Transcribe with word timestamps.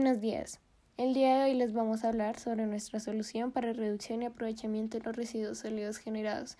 Buenos 0.00 0.20
días. 0.20 0.60
El 0.96 1.12
día 1.12 1.38
de 1.38 1.42
hoy 1.50 1.54
les 1.54 1.72
vamos 1.72 2.04
a 2.04 2.10
hablar 2.10 2.38
sobre 2.38 2.66
nuestra 2.66 3.00
solución 3.00 3.50
para 3.50 3.72
reducción 3.72 4.22
y 4.22 4.26
aprovechamiento 4.26 4.96
de 4.96 5.02
los 5.02 5.16
residuos 5.16 5.58
sólidos 5.58 5.96
generados. 5.96 6.56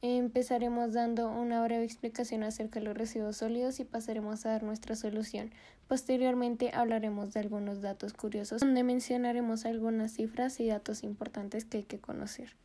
Empezaremos 0.00 0.92
dando 0.92 1.30
una 1.30 1.62
breve 1.62 1.84
explicación 1.84 2.42
acerca 2.42 2.80
de 2.80 2.86
los 2.86 2.96
residuos 2.96 3.36
sólidos 3.36 3.78
y 3.78 3.84
pasaremos 3.84 4.44
a 4.44 4.48
dar 4.48 4.64
nuestra 4.64 4.96
solución. 4.96 5.52
Posteriormente 5.86 6.72
hablaremos 6.74 7.32
de 7.32 7.38
algunos 7.38 7.82
datos 7.82 8.14
curiosos 8.14 8.62
donde 8.62 8.82
mencionaremos 8.82 9.64
algunas 9.64 10.14
cifras 10.14 10.58
y 10.58 10.66
datos 10.66 11.04
importantes 11.04 11.64
que 11.64 11.76
hay 11.76 11.84
que 11.84 12.00
conocer. 12.00 12.56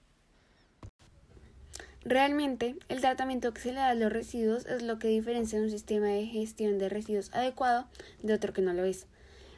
Realmente, 2.02 2.76
el 2.90 3.02
tratamiento 3.02 3.54
que 3.54 3.62
se 3.62 3.70
le 3.70 3.76
da 3.76 3.90
a 3.90 3.94
los 3.94 4.12
residuos 4.12 4.66
es 4.66 4.82
lo 4.82 4.98
que 4.98 5.10
diferencia 5.10 5.62
un 5.62 5.70
sistema 5.70 6.08
de 6.08 6.26
gestión 6.26 6.80
de 6.80 6.90
residuos 6.90 7.32
adecuado 7.36 7.86
de 8.24 8.34
otro 8.34 8.52
que 8.52 8.64
no 8.64 8.74
lo 8.74 8.84
es. 8.84 9.06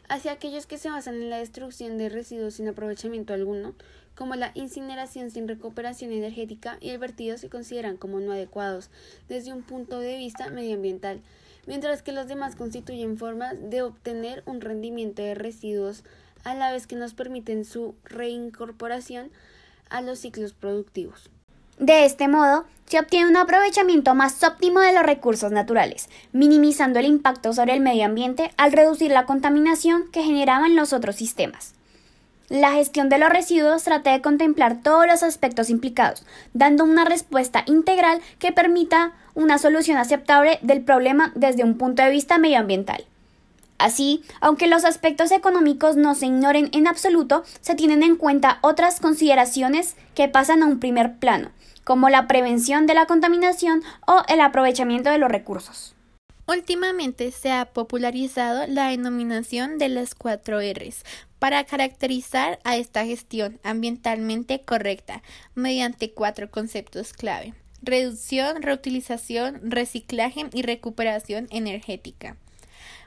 Hacia 0.09 0.31
aquellos 0.31 0.66
que 0.66 0.80
se 0.80 0.90
basan 0.90 1.22
en 1.22 1.30
la 1.30 1.38
destrucción 1.38 1.99
de 1.99 2.09
residuos 2.09 2.55
sin 2.55 2.67
aprovechamiento 2.67 3.31
alguno, 3.31 3.76
como 4.16 4.34
la 4.34 4.52
incineración 4.55 5.30
sin 5.30 5.48
recuperación 5.48 6.12
energética 6.12 6.77
y 6.81 6.90
el 6.90 6.98
vertido 6.98 7.38
se 7.38 7.48
consideran 7.48 7.95
como 7.95 8.20
no 8.20 8.31
adecuados 8.31 8.90
desde 9.27 9.53
un 9.53 9.62
punto 9.62 10.00
de 10.00 10.17
vista 10.17 10.50
medioambiental, 10.50 11.22
mientras 11.67 12.02
que 12.02 12.12
los 12.12 12.27
demás 12.27 12.55
constituyen 12.55 13.20
formas 13.20 13.55
de 13.70 13.84
obtener 13.84 14.41
un 14.48 14.62
rendimiento 14.62 15.22
de 15.22 15.36
residuos 15.36 16.03
a 16.44 16.55
la 16.55 16.72
vez 16.72 16.88
que 16.88 16.95
nos 16.95 17.14
permiten 17.14 17.64
su 17.64 17.94
reincorporación 18.03 19.30
a 19.89 20.02
los 20.02 20.17
ciclos 20.17 20.53
productivos. 20.53 21.30
De 21.79 22.03
este 22.03 22.27
modo, 22.27 22.65
se 22.88 22.99
obtiene 22.99 23.29
un 23.29 23.38
aprovechamiento 23.38 24.13
más 24.13 24.43
óptimo 24.43 24.81
de 24.81 24.91
los 24.91 25.03
recursos 25.03 25.53
naturales, 25.53 26.09
minimizando 26.33 26.99
el 26.99 27.05
impacto 27.05 27.53
sobre 27.53 27.73
el 27.73 27.79
medio 27.79 28.03
ambiente 28.03 28.52
al 28.58 28.73
reducir 28.73 29.11
la 29.11 29.25
contaminación 29.25 30.09
que 30.11 30.23
generaban 30.23 30.75
los 30.75 30.91
otros 30.91 31.16
sistemas. 31.16 31.73
La 32.49 32.73
gestión 32.73 33.08
de 33.08 33.17
los 33.17 33.30
residuos 33.30 33.83
trata 33.83 34.11
de 34.11 34.21
contemplar 34.21 34.81
todos 34.81 35.08
los 35.08 35.23
aspectos 35.23 35.69
implicados, 35.69 36.25
dando 36.53 36.83
una 36.83 37.05
respuesta 37.05 37.63
integral 37.66 38.19
que 38.39 38.52
permita 38.52 39.14
una 39.33 39.58
solución 39.58 39.97
aceptable 39.97 40.59
del 40.61 40.81
problema 40.81 41.31
desde 41.36 41.64
un 41.64 41.77
punto 41.77 42.03
de 42.03 42.09
vista 42.09 42.39
medioambiental. 42.39 43.05
Así, 43.77 44.23
aunque 44.41 44.67
los 44.67 44.83
aspectos 44.83 45.31
económicos 45.31 45.95
no 45.95 46.14
se 46.14 46.25
ignoren 46.25 46.69
en 46.73 46.88
absoluto, 46.88 47.43
se 47.61 47.75
tienen 47.75 48.03
en 48.03 48.17
cuenta 48.17 48.59
otras 48.61 48.99
consideraciones 48.99 49.95
que 50.14 50.27
pasan 50.27 50.61
a 50.61 50.66
un 50.66 50.80
primer 50.80 51.16
plano, 51.16 51.52
como 51.90 52.09
la 52.09 52.28
prevención 52.28 52.86
de 52.86 52.94
la 52.94 53.08
contaminación 53.08 53.82
o 54.06 54.22
el 54.28 54.42
aprovechamiento 54.42 55.09
de 55.09 55.18
los 55.18 55.32
recursos. 55.32 55.95
Últimamente 56.48 57.32
se 57.32 57.52
ha 57.52 57.66
popularizado 57.66 58.68
la 58.68 58.90
denominación 58.90 59.80
de 59.80 59.90
las 59.90 60.14
cuatro 60.14 60.60
Rs 60.60 61.04
para 61.40 61.64
caracterizar 61.64 62.60
a 62.64 62.76
esta 62.76 63.06
gestión 63.06 63.60
ambientalmente 63.64 64.62
correcta 64.62 65.23
mediante 65.56 66.12
cuatro 66.12 66.52
conceptos 66.52 67.12
clave 67.12 67.56
reducción, 67.82 68.62
reutilización, 68.62 69.72
reciclaje 69.72 70.45
y 70.54 70.62
recuperación 70.62 71.48
energética. 71.50 72.38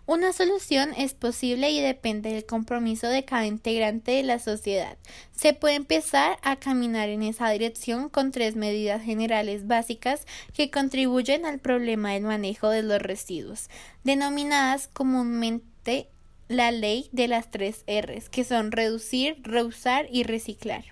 Una 0.04 0.32
solución 0.32 0.90
es 0.96 1.14
posible 1.14 1.70
y 1.70 1.80
depende 1.80 2.32
del 2.32 2.44
compromiso 2.44 3.06
de 3.06 3.24
cada 3.24 3.46
integrante 3.46 4.10
de 4.10 4.24
la 4.24 4.40
sociedad. 4.40 4.98
Se 5.30 5.54
puede 5.54 5.76
empezar 5.76 6.38
a 6.42 6.56
caminar 6.56 7.08
en 7.08 7.22
esa 7.22 7.48
dirección 7.50 8.08
con 8.08 8.32
tres 8.32 8.56
medidas 8.56 9.00
generales 9.00 9.68
básicas 9.68 10.26
que 10.54 10.72
contribuyen 10.72 11.46
al 11.46 11.60
problema 11.60 12.12
del 12.12 12.24
manejo 12.24 12.68
de 12.68 12.82
los 12.82 13.00
residuos, 13.00 13.70
denominadas 14.02 14.88
comúnmente 14.88 16.08
la 16.48 16.72
ley 16.72 17.08
de 17.12 17.28
las 17.28 17.52
tres 17.52 17.84
Rs, 17.86 18.28
que 18.28 18.42
son 18.42 18.72
reducir, 18.72 19.36
reusar 19.42 20.08
y 20.10 20.24
reciclar. 20.24 20.84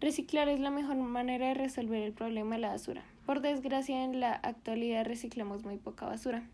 Reciclar 0.00 0.48
es 0.48 0.58
la 0.58 0.70
mejor 0.70 0.96
manera 0.96 1.48
de 1.48 1.54
resolver 1.54 2.02
el 2.02 2.12
problema 2.12 2.54
de 2.54 2.62
la 2.62 2.68
basura. 2.68 3.04
Por 3.26 3.42
desgracia, 3.42 4.04
en 4.04 4.20
la 4.20 4.32
actualidad 4.32 5.04
reciclamos 5.04 5.64
muy 5.64 5.76
poca 5.76 6.06
basura. 6.06 6.48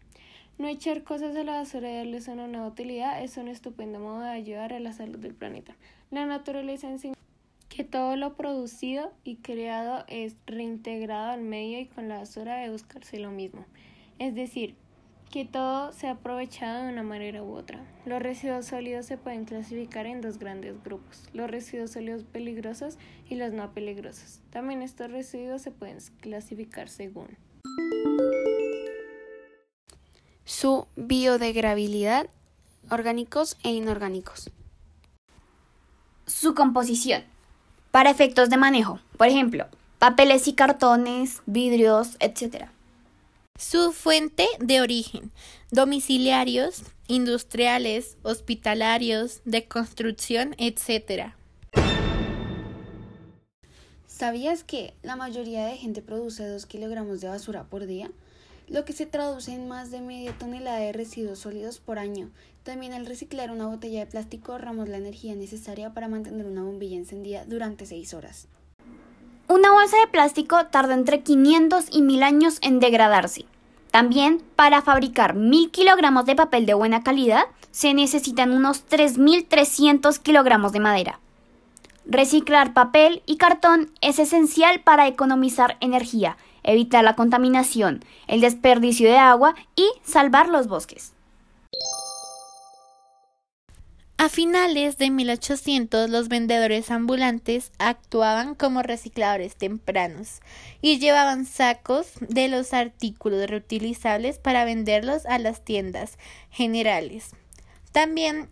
No 0.56 0.68
echar 0.68 1.02
cosas 1.02 1.34
a 1.34 1.42
la 1.42 1.54
basura 1.54 1.90
y 1.90 1.96
darles 1.96 2.28
una 2.28 2.66
utilidad 2.66 3.22
es 3.22 3.36
un 3.36 3.48
estupendo 3.48 3.98
modo 3.98 4.20
de 4.20 4.30
ayudar 4.30 4.72
a 4.72 4.78
la 4.78 4.92
salud 4.92 5.18
del 5.18 5.34
planeta. 5.34 5.74
La 6.12 6.26
naturaleza 6.26 6.88
enseña 6.88 7.14
que 7.68 7.82
todo 7.82 8.14
lo 8.14 8.36
producido 8.36 9.12
y 9.24 9.36
creado 9.36 10.04
es 10.06 10.36
reintegrado 10.46 11.32
al 11.32 11.42
medio 11.42 11.80
y 11.80 11.86
con 11.86 12.08
la 12.08 12.18
basura 12.18 12.56
de 12.56 12.70
buscarse 12.70 13.18
lo 13.18 13.32
mismo. 13.32 13.64
Es 14.20 14.36
decir, 14.36 14.76
que 15.32 15.44
todo 15.44 15.92
se 15.92 16.06
ha 16.06 16.12
aprovechado 16.12 16.84
de 16.84 16.92
una 16.92 17.02
manera 17.02 17.42
u 17.42 17.52
otra. 17.54 17.84
Los 18.06 18.22
residuos 18.22 18.66
sólidos 18.66 19.06
se 19.06 19.18
pueden 19.18 19.46
clasificar 19.46 20.06
en 20.06 20.20
dos 20.20 20.38
grandes 20.38 20.80
grupos, 20.84 21.28
los 21.32 21.50
residuos 21.50 21.90
sólidos 21.90 22.22
peligrosos 22.22 22.96
y 23.28 23.34
los 23.34 23.52
no 23.52 23.74
peligrosos. 23.74 24.40
También 24.50 24.82
estos 24.82 25.10
residuos 25.10 25.62
se 25.62 25.72
pueden 25.72 25.98
clasificar 26.20 26.88
según 26.88 27.36
su 30.64 30.86
biodegradabilidad, 30.96 32.26
orgánicos 32.88 33.58
e 33.64 33.72
inorgánicos. 33.72 34.48
Su 36.26 36.54
composición. 36.54 37.22
Para 37.90 38.08
efectos 38.08 38.48
de 38.48 38.56
manejo, 38.56 38.98
por 39.18 39.28
ejemplo, 39.28 39.66
papeles 39.98 40.48
y 40.48 40.54
cartones, 40.54 41.42
vidrios, 41.44 42.16
etc. 42.18 42.68
Su 43.58 43.92
fuente 43.92 44.46
de 44.58 44.80
origen. 44.80 45.32
Domiciliarios, 45.70 46.82
industriales, 47.08 48.16
hospitalarios, 48.22 49.42
de 49.44 49.68
construcción, 49.68 50.54
etc. 50.56 51.34
¿Sabías 54.06 54.64
que 54.64 54.94
la 55.02 55.16
mayoría 55.16 55.66
de 55.66 55.76
gente 55.76 56.00
produce 56.00 56.48
2 56.48 56.64
kilogramos 56.64 57.20
de 57.20 57.28
basura 57.28 57.64
por 57.64 57.84
día? 57.84 58.10
Lo 58.68 58.84
que 58.84 58.92
se 58.92 59.06
traduce 59.06 59.52
en 59.52 59.68
más 59.68 59.90
de 59.90 60.00
media 60.00 60.36
tonelada 60.38 60.78
de 60.78 60.92
residuos 60.92 61.40
sólidos 61.40 61.78
por 61.78 61.98
año. 61.98 62.30
También 62.62 62.92
al 62.92 63.06
reciclar 63.06 63.50
una 63.50 63.66
botella 63.66 64.00
de 64.00 64.06
plástico 64.06 64.52
ahorramos 64.52 64.88
la 64.88 64.96
energía 64.96 65.34
necesaria 65.34 65.92
para 65.92 66.08
mantener 66.08 66.46
una 66.46 66.62
bombilla 66.62 66.96
encendida 66.96 67.44
durante 67.44 67.86
6 67.86 68.14
horas. 68.14 68.48
Una 69.48 69.70
bolsa 69.72 69.98
de 69.98 70.06
plástico 70.06 70.66
tarda 70.66 70.94
entre 70.94 71.22
500 71.22 71.86
y 71.90 72.02
1000 72.02 72.22
años 72.22 72.58
en 72.62 72.80
degradarse. 72.80 73.44
También, 73.90 74.42
para 74.56 74.82
fabricar 74.82 75.34
1000 75.34 75.70
kilogramos 75.70 76.24
de 76.24 76.34
papel 76.34 76.66
de 76.66 76.74
buena 76.74 77.02
calidad, 77.02 77.44
se 77.70 77.92
necesitan 77.92 78.52
unos 78.52 78.84
3300 78.84 80.18
kilogramos 80.18 80.72
de 80.72 80.80
madera. 80.80 81.20
Reciclar 82.06 82.74
papel 82.74 83.22
y 83.26 83.36
cartón 83.36 83.90
es 84.00 84.18
esencial 84.18 84.80
para 84.80 85.06
economizar 85.06 85.76
energía 85.80 86.36
evitar 86.64 87.04
la 87.04 87.14
contaminación, 87.14 88.04
el 88.26 88.40
desperdicio 88.40 89.08
de 89.08 89.18
agua 89.18 89.54
y 89.76 89.88
salvar 90.02 90.48
los 90.48 90.66
bosques. 90.66 91.12
A 94.16 94.30
finales 94.30 94.96
de 94.96 95.10
1800 95.10 96.08
los 96.08 96.28
vendedores 96.28 96.90
ambulantes 96.90 97.72
actuaban 97.78 98.54
como 98.54 98.82
recicladores 98.82 99.56
tempranos 99.56 100.40
y 100.80 100.98
llevaban 100.98 101.44
sacos 101.44 102.12
de 102.20 102.48
los 102.48 102.72
artículos 102.72 103.50
reutilizables 103.50 104.38
para 104.38 104.64
venderlos 104.64 105.26
a 105.26 105.38
las 105.38 105.62
tiendas 105.62 106.16
generales. 106.48 107.32
También 107.92 108.48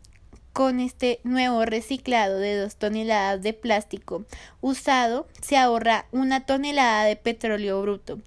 con 0.53 0.81
este 0.81 1.21
nuevo 1.25 1.65
reciclado 1.65 2.39
de 2.39 2.57
dos 2.57 2.77
toneladas 2.77 3.43
de 3.43 3.53
plástico 3.53 4.25
usado 4.61 5.27
se 5.41 5.57
ahorra 5.57 6.07
una 6.13 6.45
tonelada 6.45 7.05
de 7.05 7.17
petróleo 7.17 7.81
bruto, 7.83 8.21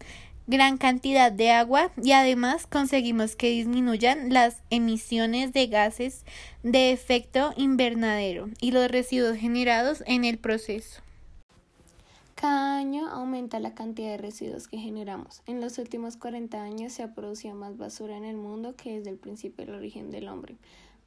gran 0.47 0.77
cantidad 0.77 1.31
de 1.31 1.51
agua 1.51 1.91
y 2.01 2.11
además 2.11 2.67
conseguimos 2.67 3.35
que 3.35 3.49
disminuyan 3.49 4.33
las 4.33 4.61
emisiones 4.69 5.53
de 5.53 5.67
gases 5.67 6.23
de 6.63 6.91
efecto 6.91 7.53
invernadero 7.57 8.49
y 8.61 8.71
los 8.71 8.89
residuos 8.89 9.37
generados 9.37 10.03
en 10.05 10.25
el 10.25 10.37
proceso. 10.37 11.01
Cada 12.35 12.77
año 12.77 13.07
aumenta 13.07 13.61
la 13.61 13.73
cantidad 13.73 14.09
de 14.09 14.17
residuos 14.17 14.67
que 14.67 14.77
generamos. 14.77 15.41
En 15.47 15.61
los 15.61 15.77
últimos 15.77 16.17
40 16.17 16.61
años 16.61 16.91
se 16.91 17.01
ha 17.01 17.13
producido 17.13 17.55
más 17.55 17.77
basura 17.77 18.17
en 18.17 18.25
el 18.25 18.35
mundo 18.35 18.75
que 18.75 18.97
desde 18.97 19.09
el 19.09 19.17
principio 19.17 19.65
del 19.65 19.75
origen 19.75 20.11
del 20.11 20.27
hombre. 20.27 20.57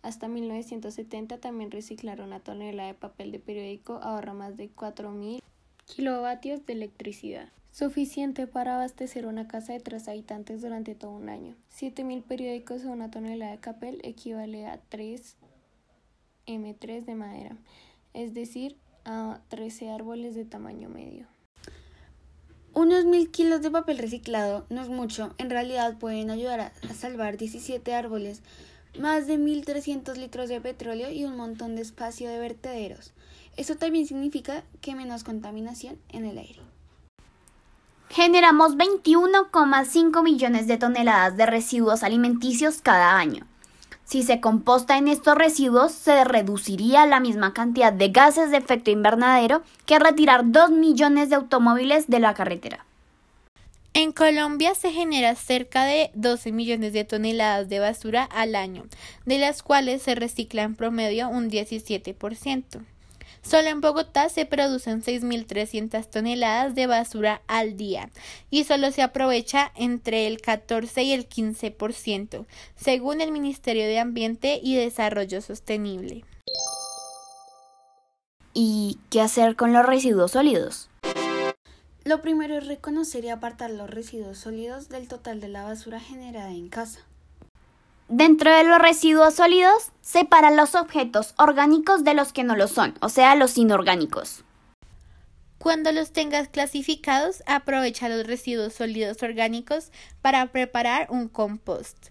Hasta 0.03 0.29
1970 0.29 1.39
también 1.39 1.71
reciclar 1.71 2.21
una 2.21 2.41
tonelada 2.41 2.89
de 2.89 2.95
papel 2.95 3.33
de 3.33 3.41
periódico 3.41 3.95
ahorra 4.03 4.33
más 4.33 4.57
de 4.57 4.71
4.000 4.71 5.43
kilovatios 5.87 6.65
de 6.67 6.73
electricidad, 6.75 7.49
suficiente 7.71 8.47
para 8.47 8.77
abastecer 8.77 9.27
una 9.27 9.49
casa 9.49 9.73
de 9.73 9.81
tres 9.81 10.07
habitantes 10.07 10.63
durante 10.63 10.95
todo 10.95 11.11
un 11.13 11.29
año. 11.29 11.57
7.000 11.77 12.23
periódicos 12.23 12.85
o 12.85 12.91
una 12.91 13.11
tonelada 13.11 13.53
de 13.53 13.59
papel 13.59 14.01
equivale 14.05 14.67
a 14.67 14.81
3 14.89 15.37
M3 16.47 17.05
de 17.05 17.15
madera, 17.15 17.57
es 18.15 18.35
decir, 18.35 18.77
a 19.05 19.41
13 19.49 19.91
árboles 19.91 20.35
de 20.35 20.45
tamaño 20.45 20.89
medio. 20.89 21.27
Unos 22.75 23.07
mil 23.07 23.31
kilos 23.31 23.61
de 23.63 23.71
papel 23.71 23.99
reciclado 23.99 24.65
no 24.71 24.83
es 24.83 24.89
mucho, 24.89 25.35
en 25.39 25.51
realidad 25.51 25.99
pueden 25.99 26.31
ayudar 26.31 26.61
a 26.61 26.95
salvar 26.95 27.37
17 27.37 27.93
árboles 27.95 28.43
más 28.99 29.27
de 29.27 29.39
1.300 29.39 30.17
litros 30.17 30.49
de 30.49 30.61
petróleo 30.61 31.11
y 31.11 31.25
un 31.25 31.37
montón 31.37 31.77
de 31.77 31.83
espacio 31.83 32.29
de 32.29 32.39
vertederos. 32.39 33.13
Eso 33.57 33.75
también 33.75 34.07
significa 34.07 34.63
que 34.81 34.95
menos 34.95 35.25
contaminación 35.25 35.99
en 36.11 36.25
el 36.25 36.39
aire. 36.39 36.61
Generamos 38.09 38.77
21,5 38.77 40.23
millones 40.23 40.67
de 40.67 40.79
toneladas 40.79 41.37
de 41.37 41.47
residuos 41.47 42.03
alimenticios 42.03 42.81
cada 42.81 43.19
año. 43.19 43.47
Si 44.05 44.23
se 44.23 44.41
composta 44.41 44.97
en 44.97 45.09
estos 45.09 45.35
residuos, 45.37 45.93
se 45.93 46.25
reduciría 46.25 47.05
la 47.05 47.21
misma 47.21 47.53
cantidad 47.53 47.93
de 47.93 48.09
gases 48.09 48.51
de 48.51 48.57
efecto 48.57 48.91
invernadero 48.91 49.63
que 49.85 49.99
retirar 49.99 50.51
2 50.51 50.71
millones 50.71 51.29
de 51.29 51.37
automóviles 51.37 52.09
de 52.09 52.19
la 52.19 52.33
carretera. 52.33 52.87
En 53.95 54.13
Colombia 54.13 54.75
se 54.75 54.93
genera 54.93 55.35
cerca 55.35 55.85
de 55.85 56.11
12 56.15 56.53
millones 56.53 56.93
de 56.93 57.05
toneladas 57.05 57.69
de 57.69 57.81
basura 57.81 58.25
al 58.25 58.55
año, 58.55 58.85
de 59.25 59.39
las 59.39 59.63
cuales 59.63 60.03
se 60.03 60.15
recicla 60.15 60.63
en 60.63 60.77
promedio 60.77 61.29
un 61.29 61.51
17%. 61.51 62.85
Solo 63.43 63.69
en 63.69 63.81
Bogotá 63.81 64.29
se 64.29 64.47
producen 64.47 65.03
6.300 65.03 66.07
toneladas 66.11 66.75
de 66.75 66.87
basura 66.87 67.41
al 67.47 67.77
día 67.77 68.11
y 68.51 68.65
solo 68.65 68.91
se 68.93 69.03
aprovecha 69.03 69.73
entre 69.75 70.27
el 70.27 70.41
14 70.41 71.03
y 71.03 71.13
el 71.13 71.29
15%, 71.29 72.47
según 72.77 73.21
el 73.21 73.33
Ministerio 73.33 73.85
de 73.85 73.99
Ambiente 73.99 74.61
y 74.63 74.77
Desarrollo 74.77 75.41
Sostenible. 75.41 76.25
¿Y 78.53 78.99
qué 79.09 79.21
hacer 79.21 79.57
con 79.57 79.73
los 79.73 79.87
residuos 79.87 80.33
sólidos? 80.33 80.91
Lo 82.09 82.23
primero 82.23 82.57
es 82.57 82.67
reconocer 82.67 83.27
y 83.27 83.29
apartar 83.29 83.69
los 83.69 83.91
residuos 83.91 84.39
sólidos 84.39 84.89
del 84.89 85.09
total 85.09 85.43
de 85.43 85.49
la 85.49 85.65
basura 85.65 86.01
generada 86.01 86.53
en 86.53 86.71
casa. 86.71 87.01
Dentro 88.09 88.51
de 88.51 88.65
los 88.65 88.79
residuos 88.79 89.35
sólidos, 89.35 89.91
separa 90.01 90.51
los 90.51 90.75
objetos 90.75 91.35
orgánicos 91.37 92.05
de 92.05 92.15
los 92.15 92.33
que 92.33 92.45
no 92.45 92.57
lo 92.57 92.67
son, 92.67 92.95
o 93.03 93.11
sea, 93.11 93.35
los 93.35 93.59
inorgánicos. 93.59 94.43
Cuando 95.59 95.93
los 95.93 96.13
tengas 96.13 96.49
clasificados, 96.49 97.43
aprovecha 97.47 98.09
los 98.09 98.27
residuos 98.27 98.73
sólidos 98.73 99.23
orgánicos 99.23 99.93
para 100.23 100.47
preparar 100.47 101.09
un 101.11 101.29
compost 101.29 102.07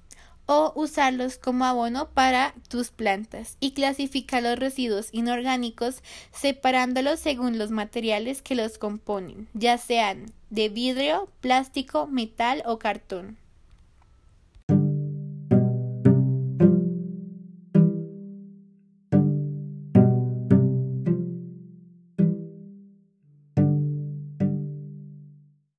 o 0.48 0.74
usarlos 0.76 1.38
como 1.38 1.66
abono 1.66 2.10
para 2.10 2.56
tus 2.70 2.90
plantas 2.90 3.58
y 3.60 3.72
clasifica 3.72 4.42
los 4.42 4.58
residuos 4.58 5.10
inorgánicos 5.12 6.02
separándolos 6.32 7.20
según 7.20 7.60
los 7.60 7.70
materiales 7.70 8.42
que 8.42 8.56
los 8.56 8.80
componen, 8.80 9.48
ya 9.54 9.78
sean 9.78 10.34
de 10.50 10.70
vidrio, 10.70 11.30
plástico, 11.42 12.08
metal 12.08 12.64
o 12.66 12.80
cartón. 12.80 13.38